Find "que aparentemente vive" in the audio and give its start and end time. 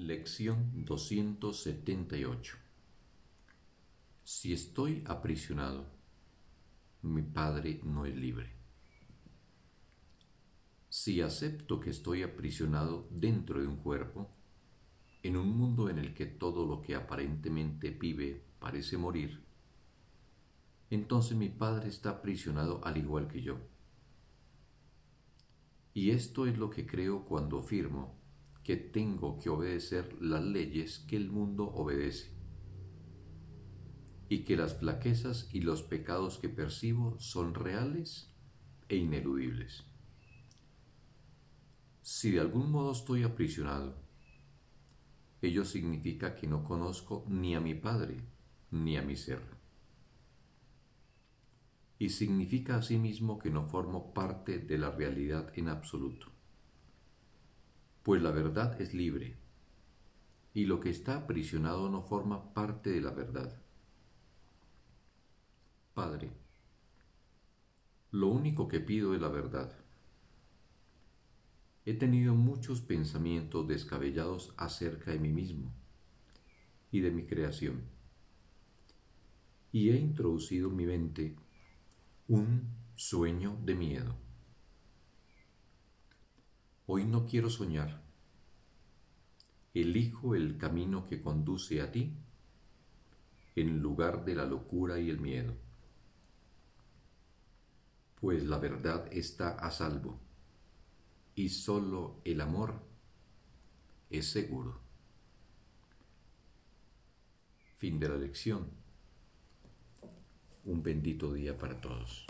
16.80-18.44